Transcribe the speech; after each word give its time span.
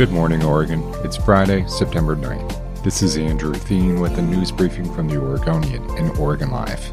Good 0.00 0.12
morning, 0.12 0.42
Oregon. 0.42 0.82
It's 1.04 1.18
Friday, 1.18 1.66
September 1.66 2.16
9th. 2.16 2.82
This 2.82 3.02
is 3.02 3.18
Andrew 3.18 3.52
Theen 3.52 4.00
with 4.00 4.16
a 4.16 4.22
news 4.22 4.50
briefing 4.50 4.90
from 4.94 5.08
the 5.08 5.18
Oregonian 5.18 5.84
and 5.98 6.16
Oregon 6.16 6.50
Live. 6.50 6.90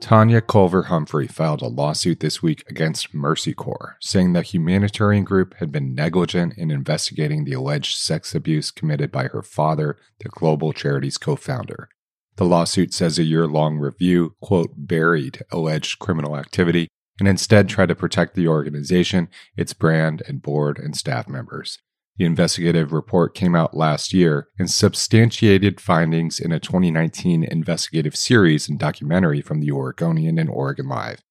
Tanya 0.00 0.40
Culver 0.40 0.82
Humphrey 0.82 1.28
filed 1.28 1.62
a 1.62 1.68
lawsuit 1.68 2.18
this 2.18 2.42
week 2.42 2.64
against 2.68 3.14
Mercy 3.14 3.54
Corps, 3.54 3.96
saying 4.00 4.32
the 4.32 4.42
humanitarian 4.42 5.22
group 5.22 5.54
had 5.58 5.70
been 5.70 5.94
negligent 5.94 6.54
in 6.58 6.72
investigating 6.72 7.44
the 7.44 7.52
alleged 7.52 7.96
sex 7.96 8.34
abuse 8.34 8.72
committed 8.72 9.12
by 9.12 9.28
her 9.28 9.42
father, 9.42 9.96
the 10.18 10.28
Global 10.28 10.72
Charities 10.72 11.16
co 11.16 11.36
founder. 11.36 11.90
The 12.38 12.44
lawsuit 12.44 12.92
says 12.92 13.20
a 13.20 13.22
year 13.22 13.46
long 13.46 13.78
review, 13.78 14.34
quote, 14.42 14.72
buried 14.76 15.44
alleged 15.52 16.00
criminal 16.00 16.36
activity 16.36 16.88
and 17.18 17.28
instead 17.28 17.68
tried 17.68 17.88
to 17.88 17.94
protect 17.94 18.34
the 18.34 18.48
organization, 18.48 19.28
its 19.56 19.72
brand, 19.72 20.22
and 20.26 20.42
board 20.42 20.78
and 20.78 20.96
staff 20.96 21.28
members. 21.28 21.78
The 22.16 22.24
investigative 22.24 22.92
report 22.92 23.34
came 23.34 23.56
out 23.56 23.76
last 23.76 24.12
year 24.12 24.48
and 24.58 24.70
substantiated 24.70 25.80
findings 25.80 26.38
in 26.38 26.52
a 26.52 26.60
2019 26.60 27.42
investigative 27.42 28.14
series 28.14 28.68
and 28.68 28.78
documentary 28.78 29.40
from 29.40 29.60
the 29.60 29.72
Oregonian 29.72 30.38
and 30.38 30.48
Oregon 30.48 30.88
Live. 30.88 31.22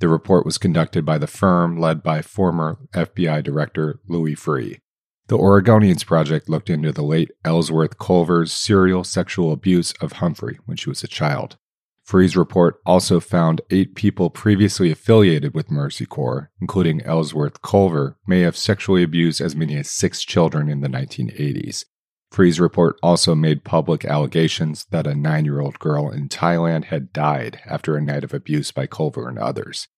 The 0.00 0.08
report 0.08 0.44
was 0.44 0.58
conducted 0.58 1.04
by 1.04 1.18
the 1.18 1.28
firm 1.28 1.78
led 1.78 2.02
by 2.02 2.22
former 2.22 2.78
FBI 2.92 3.44
Director 3.44 4.00
Louis 4.08 4.34
Freeh. 4.34 4.80
The 5.28 5.38
Oregonians 5.38 6.04
Project 6.04 6.48
looked 6.48 6.68
into 6.68 6.92
the 6.92 7.04
late 7.04 7.30
Ellsworth 7.44 7.96
Culver's 7.98 8.52
serial 8.52 9.04
sexual 9.04 9.52
abuse 9.52 9.92
of 10.00 10.14
Humphrey 10.14 10.58
when 10.66 10.76
she 10.76 10.90
was 10.90 11.04
a 11.04 11.08
child. 11.08 11.56
Freeh's 12.04 12.36
report 12.36 12.80
also 12.84 13.18
found 13.18 13.62
eight 13.70 13.94
people 13.94 14.28
previously 14.28 14.90
affiliated 14.92 15.54
with 15.54 15.70
Mercy 15.70 16.04
Corps, 16.04 16.50
including 16.60 17.00
Ellsworth 17.00 17.62
Culver, 17.62 18.18
may 18.26 18.40
have 18.40 18.58
sexually 18.58 19.02
abused 19.02 19.40
as 19.40 19.56
many 19.56 19.76
as 19.78 19.88
six 19.88 20.22
children 20.22 20.68
in 20.68 20.82
the 20.82 20.88
1980s. 20.88 21.86
Freeh's 22.30 22.60
report 22.60 22.98
also 23.02 23.34
made 23.34 23.64
public 23.64 24.04
allegations 24.04 24.84
that 24.90 25.06
a 25.06 25.14
nine 25.14 25.46
year 25.46 25.60
old 25.60 25.78
girl 25.78 26.10
in 26.10 26.28
Thailand 26.28 26.86
had 26.86 27.12
died 27.12 27.60
after 27.64 27.96
a 27.96 28.02
night 28.02 28.22
of 28.24 28.34
abuse 28.34 28.70
by 28.70 28.86
Culver 28.86 29.26
and 29.26 29.38
others. 29.38 29.88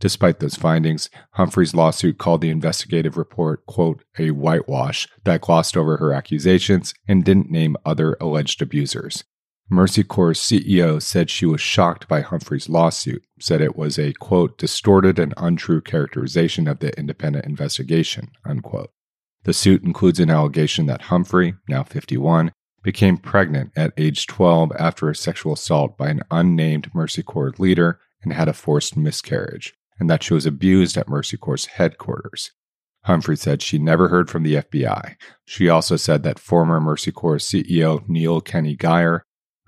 Despite 0.00 0.40
those 0.40 0.56
findings, 0.56 1.10
Humphrey's 1.34 1.74
lawsuit 1.74 2.18
called 2.18 2.40
the 2.40 2.50
investigative 2.50 3.16
report, 3.16 3.64
quote, 3.66 4.02
a 4.18 4.32
whitewash 4.32 5.06
that 5.22 5.42
glossed 5.42 5.76
over 5.76 5.98
her 5.98 6.12
accusations 6.12 6.92
and 7.06 7.24
didn't 7.24 7.50
name 7.50 7.76
other 7.84 8.16
alleged 8.20 8.60
abusers. 8.60 9.22
Mercy 9.70 10.04
Corps' 10.04 10.32
CEO 10.32 11.00
said 11.00 11.30
she 11.30 11.46
was 11.46 11.60
shocked 11.60 12.06
by 12.06 12.20
Humphrey's 12.20 12.68
lawsuit, 12.68 13.24
said 13.40 13.60
it 13.60 13.76
was 13.76 13.98
a, 13.98 14.12
quote, 14.12 14.58
distorted 14.58 15.18
and 15.18 15.32
untrue 15.36 15.80
characterization 15.80 16.68
of 16.68 16.80
the 16.80 16.96
independent 16.98 17.46
investigation, 17.46 18.30
unquote. 18.44 18.90
The 19.44 19.54
suit 19.54 19.82
includes 19.82 20.20
an 20.20 20.30
allegation 20.30 20.86
that 20.86 21.02
Humphrey, 21.02 21.54
now 21.68 21.82
51, 21.82 22.52
became 22.82 23.16
pregnant 23.16 23.72
at 23.76 23.92
age 23.96 24.26
12 24.26 24.72
after 24.78 25.08
a 25.08 25.16
sexual 25.16 25.54
assault 25.54 25.96
by 25.96 26.08
an 26.08 26.22
unnamed 26.30 26.90
Mercy 26.94 27.22
Corps 27.22 27.54
leader 27.58 28.00
and 28.22 28.32
had 28.32 28.48
a 28.48 28.52
forced 28.52 28.96
miscarriage, 28.96 29.74
and 29.98 30.10
that 30.10 30.22
she 30.22 30.34
was 30.34 30.46
abused 30.46 30.96
at 30.96 31.08
Mercy 31.08 31.36
Corps' 31.36 31.66
headquarters. 31.66 32.52
Humphrey 33.04 33.36
said 33.36 33.62
she 33.62 33.78
never 33.78 34.08
heard 34.08 34.30
from 34.30 34.42
the 34.44 34.56
FBI. 34.56 35.16
She 35.44 35.68
also 35.68 35.96
said 35.96 36.22
that 36.22 36.38
former 36.38 36.80
Mercy 36.80 37.10
Corps 37.10 37.38
CEO 37.38 38.08
Neal 38.08 38.40
Keny-Guyer 38.40 39.22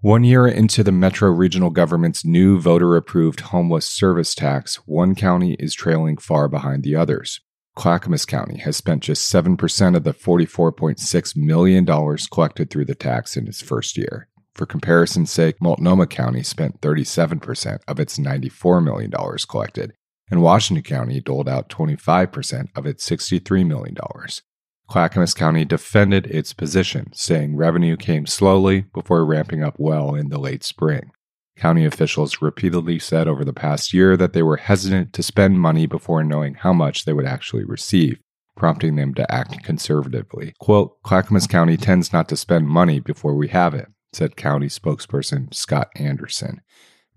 One 0.00 0.22
year 0.22 0.46
into 0.46 0.84
the 0.84 0.92
Metro 0.92 1.28
Regional 1.30 1.70
Government's 1.70 2.24
new 2.24 2.60
voter 2.60 2.94
approved 2.94 3.40
homeless 3.40 3.86
service 3.86 4.36
tax, 4.36 4.76
one 4.86 5.16
county 5.16 5.56
is 5.58 5.74
trailing 5.74 6.18
far 6.18 6.46
behind 6.46 6.84
the 6.84 6.94
others. 6.94 7.40
Clackamas 7.74 8.24
County 8.24 8.58
has 8.58 8.76
spent 8.76 9.02
just 9.02 9.28
7% 9.32 9.96
of 9.96 10.04
the 10.04 10.14
$44.6 10.14 11.36
million 11.36 11.84
collected 12.32 12.70
through 12.70 12.84
the 12.84 12.94
tax 12.94 13.36
in 13.36 13.48
its 13.48 13.60
first 13.60 13.96
year. 13.96 14.28
For 14.60 14.66
comparison's 14.66 15.30
sake, 15.30 15.56
Multnomah 15.62 16.08
County 16.08 16.42
spent 16.42 16.82
37% 16.82 17.78
of 17.88 17.98
its 17.98 18.18
$94 18.18 18.84
million 18.84 19.10
collected, 19.48 19.94
and 20.30 20.42
Washington 20.42 20.82
County 20.82 21.18
doled 21.18 21.48
out 21.48 21.70
25% 21.70 22.66
of 22.76 22.84
its 22.84 23.08
$63 23.08 23.66
million. 23.66 23.96
Clackamas 24.86 25.32
County 25.32 25.64
defended 25.64 26.26
its 26.26 26.52
position, 26.52 27.10
saying 27.14 27.56
revenue 27.56 27.96
came 27.96 28.26
slowly 28.26 28.82
before 28.92 29.24
ramping 29.24 29.64
up 29.64 29.76
well 29.78 30.14
in 30.14 30.28
the 30.28 30.38
late 30.38 30.62
spring. 30.62 31.10
County 31.56 31.86
officials 31.86 32.42
repeatedly 32.42 32.98
said 32.98 33.26
over 33.26 33.46
the 33.46 33.54
past 33.54 33.94
year 33.94 34.14
that 34.14 34.34
they 34.34 34.42
were 34.42 34.58
hesitant 34.58 35.14
to 35.14 35.22
spend 35.22 35.58
money 35.58 35.86
before 35.86 36.22
knowing 36.22 36.52
how 36.52 36.74
much 36.74 37.06
they 37.06 37.14
would 37.14 37.24
actually 37.24 37.64
receive, 37.64 38.18
prompting 38.58 38.96
them 38.96 39.14
to 39.14 39.34
act 39.34 39.64
conservatively. 39.64 40.52
Quote, 40.60 41.02
Clackamas 41.02 41.46
County 41.46 41.78
tends 41.78 42.12
not 42.12 42.28
to 42.28 42.36
spend 42.36 42.68
money 42.68 43.00
before 43.00 43.34
we 43.34 43.48
have 43.48 43.72
it, 43.72 43.88
said 44.12 44.36
county 44.36 44.68
spokesperson 44.68 45.52
Scott 45.54 45.90
Anderson. 45.96 46.60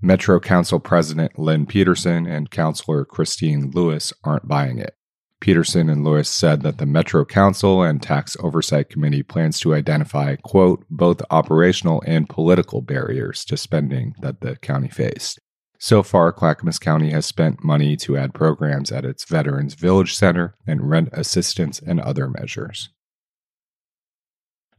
Metro 0.01 0.39
Council 0.39 0.79
President 0.79 1.39
Lynn 1.39 1.65
Peterson 1.65 2.27
and 2.27 2.51
Councilor 2.51 3.05
Christine 3.05 3.71
Lewis 3.71 4.11
aren't 4.23 4.47
buying 4.47 4.77
it. 4.77 4.95
Peterson 5.39 5.89
and 5.89 6.05
Lewis 6.05 6.29
said 6.29 6.61
that 6.61 6.77
the 6.77 6.85
Metro 6.85 7.25
Council 7.25 7.83
and 7.83 8.01
Tax 8.01 8.37
Oversight 8.39 8.89
Committee 8.89 9.23
plans 9.23 9.59
to 9.59 9.73
identify, 9.73 10.37
quote, 10.37 10.85
both 10.89 11.21
operational 11.29 12.01
and 12.05 12.29
political 12.29 12.81
barriers 12.81 13.43
to 13.45 13.57
spending 13.57 14.15
that 14.21 14.39
the 14.39 14.55
county 14.57 14.87
faced. 14.87 15.39
So 15.79 16.01
far, 16.01 16.31
Clackamas 16.31 16.79
County 16.79 17.09
has 17.09 17.25
spent 17.25 17.61
money 17.61 17.97
to 17.97 18.15
add 18.15 18.33
programs 18.33 18.89
at 18.89 19.03
its 19.03 19.25
Veterans 19.25 19.73
Village 19.73 20.15
Center 20.15 20.55
and 20.65 20.89
rent 20.89 21.09
assistance 21.11 21.81
and 21.85 21.99
other 21.99 22.29
measures. 22.29 22.87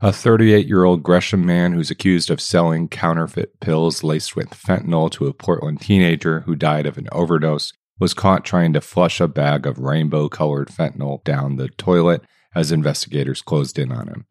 A 0.01 0.13
38 0.13 0.67
year 0.67 0.85
old 0.85 1.03
Gresham 1.03 1.47
man 1.47 1.73
who's 1.73 1.91
accused 1.91 2.31
of 2.31 2.41
selling 2.41 2.89
counterfeit 2.89 3.61
pills 3.61 4.03
laced 4.03 4.37
with 4.37 4.51
fentanyl 4.51 5.11
to 5.13 5.27
a 5.27 5.33
Portland 5.33 5.81
teenager 5.81 6.41
who 6.41 6.57
died 6.57 6.85
of 6.87 6.99
an 6.99 7.09
overdose 7.13 7.73
was 8.01 8.13
caught 8.13 8.45
trying 8.45 8.73
to 8.73 8.81
flush 8.81 9.21
a 9.21 9.29
bag 9.29 9.67
of 9.67 9.79
rainbow 9.79 10.29
colored 10.29 10.69
fentanyl 10.69 11.23
down 11.25 11.57
the 11.57 11.69
toilet 11.69 12.23
as 12.55 12.73
investigators 12.73 13.41
closed 13.41 13.79
in 13.79 13.93
on 13.93 14.09
him. 14.09 14.27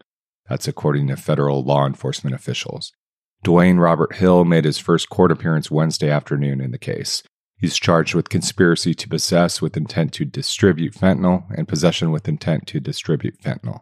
That's 0.50 0.68
according 0.68 1.08
to 1.08 1.16
federal 1.16 1.64
law 1.64 1.86
enforcement 1.86 2.36
officials. 2.36 2.92
Dwayne 3.46 3.80
Robert 3.80 4.16
Hill 4.16 4.46
made 4.46 4.66
his 4.66 4.78
first 4.78 5.10
court 5.10 5.32
appearance 5.32 5.72
Wednesday 5.72 6.10
afternoon 6.10 6.62
in 6.62 6.72
the 6.72 6.78
case. 6.78 7.24
He's 7.58 7.78
charged 7.78 8.14
with 8.14 8.30
conspiracy 8.30 8.94
to 8.94 9.08
possess 9.08 9.62
with 9.62 9.78
intent 9.78 10.14
to 10.14 10.26
distribute 10.26 10.94
fentanyl 10.94 11.46
and 11.56 11.68
possession 11.68 12.12
with 12.12 12.28
intent 12.28 12.68
to 12.68 12.80
distribute 12.80 13.42
fentanyl. 13.42 13.82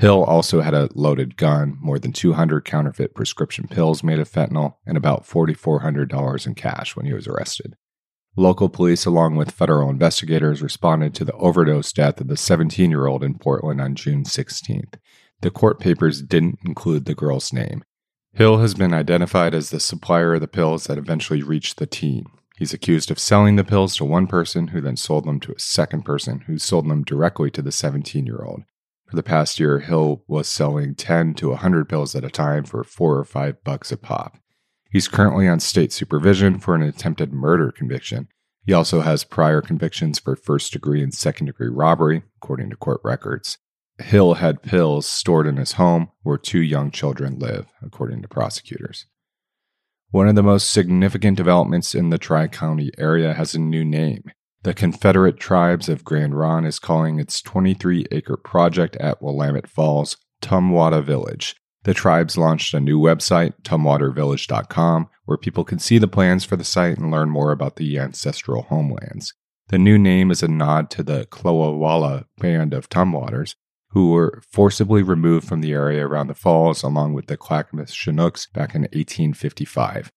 Hill 0.00 0.24
also 0.24 0.62
had 0.62 0.72
a 0.72 0.88
loaded 0.94 1.36
gun, 1.36 1.76
more 1.78 1.98
than 1.98 2.12
200 2.12 2.64
counterfeit 2.64 3.14
prescription 3.14 3.68
pills 3.68 4.02
made 4.02 4.18
of 4.18 4.30
fentanyl, 4.30 4.76
and 4.86 4.96
about 4.96 5.26
$4,400 5.26 6.46
in 6.46 6.54
cash 6.54 6.96
when 6.96 7.04
he 7.04 7.12
was 7.12 7.28
arrested. 7.28 7.76
Local 8.34 8.70
police, 8.70 9.04
along 9.04 9.36
with 9.36 9.50
federal 9.50 9.90
investigators, 9.90 10.62
responded 10.62 11.14
to 11.14 11.24
the 11.26 11.34
overdose 11.34 11.92
death 11.92 12.18
of 12.18 12.28
the 12.28 12.38
17 12.38 12.90
year 12.90 13.06
old 13.06 13.22
in 13.22 13.36
Portland 13.36 13.78
on 13.78 13.94
June 13.94 14.24
16th. 14.24 14.94
The 15.42 15.50
court 15.50 15.78
papers 15.78 16.22
didn't 16.22 16.60
include 16.64 17.04
the 17.04 17.14
girl's 17.14 17.52
name. 17.52 17.84
Hill 18.32 18.56
has 18.58 18.72
been 18.72 18.94
identified 18.94 19.54
as 19.54 19.68
the 19.68 19.80
supplier 19.80 20.32
of 20.34 20.40
the 20.40 20.48
pills 20.48 20.84
that 20.84 20.96
eventually 20.96 21.42
reached 21.42 21.76
the 21.76 21.86
teen. 21.86 22.24
He's 22.56 22.72
accused 22.72 23.10
of 23.10 23.18
selling 23.18 23.56
the 23.56 23.64
pills 23.64 23.96
to 23.96 24.06
one 24.06 24.26
person 24.26 24.68
who 24.68 24.80
then 24.80 24.96
sold 24.96 25.26
them 25.26 25.40
to 25.40 25.52
a 25.52 25.58
second 25.58 26.06
person 26.06 26.44
who 26.46 26.56
sold 26.56 26.88
them 26.88 27.04
directly 27.04 27.50
to 27.50 27.60
the 27.60 27.72
17 27.72 28.24
year 28.24 28.42
old. 28.42 28.62
For 29.10 29.16
the 29.16 29.24
past 29.24 29.58
year, 29.58 29.80
Hill 29.80 30.22
was 30.28 30.46
selling 30.46 30.94
10 30.94 31.34
to 31.34 31.48
100 31.48 31.88
pills 31.88 32.14
at 32.14 32.22
a 32.22 32.30
time 32.30 32.62
for 32.62 32.84
4 32.84 33.18
or 33.18 33.24
5 33.24 33.64
bucks 33.64 33.90
a 33.90 33.96
pop. 33.96 34.38
He's 34.88 35.08
currently 35.08 35.48
on 35.48 35.58
state 35.58 35.92
supervision 35.92 36.60
for 36.60 36.76
an 36.76 36.82
attempted 36.82 37.32
murder 37.32 37.72
conviction. 37.72 38.28
He 38.64 38.72
also 38.72 39.00
has 39.00 39.24
prior 39.24 39.62
convictions 39.62 40.20
for 40.20 40.36
first 40.36 40.72
degree 40.72 41.02
and 41.02 41.12
second 41.12 41.46
degree 41.46 41.68
robbery, 41.68 42.22
according 42.36 42.70
to 42.70 42.76
court 42.76 43.00
records. 43.02 43.58
Hill 43.98 44.34
had 44.34 44.62
pills 44.62 45.08
stored 45.08 45.48
in 45.48 45.56
his 45.56 45.72
home 45.72 46.10
where 46.22 46.38
two 46.38 46.62
young 46.62 46.92
children 46.92 47.36
live, 47.36 47.66
according 47.82 48.22
to 48.22 48.28
prosecutors. 48.28 49.06
One 50.12 50.28
of 50.28 50.36
the 50.36 50.42
most 50.44 50.70
significant 50.70 51.36
developments 51.36 51.96
in 51.96 52.10
the 52.10 52.18
Tri 52.18 52.46
County 52.46 52.92
area 52.96 53.34
has 53.34 53.56
a 53.56 53.60
new 53.60 53.84
name. 53.84 54.30
The 54.62 54.74
Confederate 54.74 55.40
Tribes 55.40 55.88
of 55.88 56.04
Grand 56.04 56.38
Ronde 56.38 56.66
is 56.66 56.78
calling 56.78 57.18
its 57.18 57.40
23 57.40 58.04
acre 58.10 58.36
project 58.36 58.94
at 58.96 59.22
Willamette 59.22 59.66
Falls 59.66 60.18
Tumwata 60.42 61.02
Village. 61.02 61.56
The 61.84 61.94
tribes 61.94 62.36
launched 62.36 62.74
a 62.74 62.80
new 62.80 63.00
website, 63.00 63.54
tumwatavillage.com, 63.62 65.08
where 65.24 65.38
people 65.38 65.64
can 65.64 65.78
see 65.78 65.96
the 65.96 66.06
plans 66.06 66.44
for 66.44 66.56
the 66.56 66.64
site 66.64 66.98
and 66.98 67.10
learn 67.10 67.30
more 67.30 67.52
about 67.52 67.76
the 67.76 67.98
ancestral 67.98 68.64
homelands. 68.64 69.32
The 69.68 69.78
new 69.78 69.96
name 69.96 70.30
is 70.30 70.42
a 70.42 70.48
nod 70.48 70.90
to 70.90 71.02
the 71.02 71.24
Clowwewalla 71.30 72.26
band 72.36 72.74
of 72.74 72.90
Tumwaters, 72.90 73.54
who 73.92 74.10
were 74.10 74.42
forcibly 74.52 75.02
removed 75.02 75.48
from 75.48 75.62
the 75.62 75.72
area 75.72 76.06
around 76.06 76.26
the 76.26 76.34
falls 76.34 76.82
along 76.82 77.14
with 77.14 77.28
the 77.28 77.38
Clackamas 77.38 77.94
Chinooks 77.94 78.46
back 78.46 78.74
in 78.74 78.82
1855. 78.82 80.12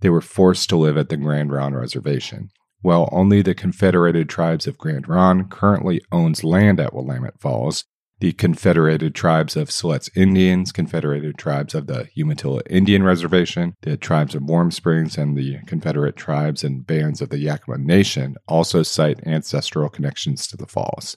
They 0.00 0.08
were 0.08 0.22
forced 0.22 0.70
to 0.70 0.78
live 0.78 0.96
at 0.96 1.10
the 1.10 1.18
Grand 1.18 1.52
Ronde 1.52 1.76
Reservation. 1.76 2.48
While 2.82 3.08
only 3.12 3.42
the 3.42 3.54
Confederated 3.54 4.28
Tribes 4.28 4.66
of 4.66 4.76
Grand 4.76 5.08
Ronde 5.08 5.50
currently 5.50 6.02
owns 6.10 6.44
land 6.44 6.80
at 6.80 6.92
Willamette 6.92 7.40
Falls, 7.40 7.84
the 8.18 8.32
Confederated 8.32 9.14
Tribes 9.14 9.56
of 9.56 9.68
Siletz 9.68 10.10
Indians, 10.16 10.70
Confederated 10.70 11.38
Tribes 11.38 11.74
of 11.74 11.86
the 11.86 12.08
Umatilla 12.16 12.60
Indian 12.68 13.04
Reservation, 13.04 13.74
the 13.82 13.96
Tribes 13.96 14.34
of 14.34 14.42
Warm 14.44 14.70
Springs, 14.70 15.16
and 15.16 15.36
the 15.36 15.58
Confederate 15.66 16.16
Tribes 16.16 16.62
and 16.62 16.86
Bands 16.86 17.20
of 17.20 17.30
the 17.30 17.44
Yakama 17.44 17.78
Nation 17.78 18.36
also 18.46 18.82
cite 18.82 19.24
ancestral 19.26 19.88
connections 19.88 20.46
to 20.48 20.56
the 20.56 20.66
falls. 20.66 21.16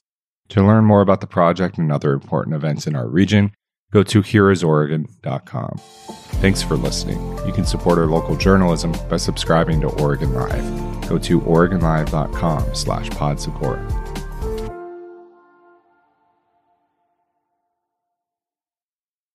To 0.49 0.63
learn 0.63 0.85
more 0.85 1.01
about 1.01 1.21
the 1.21 1.27
project 1.27 1.77
and 1.77 1.91
other 1.91 2.13
important 2.13 2.55
events 2.55 2.85
in 2.85 2.95
our 2.95 3.07
region, 3.07 3.51
go 3.91 4.03
to 4.03 4.21
hereisoregon.com. 4.21 5.79
Thanks 6.41 6.61
for 6.61 6.75
listening. 6.75 7.19
You 7.45 7.53
can 7.53 7.65
support 7.65 7.97
our 7.97 8.07
local 8.07 8.35
journalism 8.35 8.93
by 9.09 9.17
subscribing 9.17 9.81
to 9.81 9.89
Oregon 10.01 10.33
Live. 10.33 10.94
Go 11.07 11.17
to 11.19 11.41
oregonlive.com 11.41 12.73
slash 12.73 13.09
pod 13.11 13.39
support. 13.39 13.79